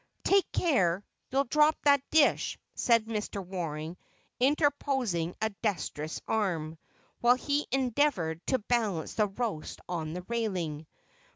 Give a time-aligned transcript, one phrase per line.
[0.23, 3.45] "Take care, you'll drop that dish," said Mr.
[3.45, 3.97] Waring
[4.39, 6.79] interposing a dexterous arm,
[7.19, 10.87] while he endeavored to balance the roast on the railing.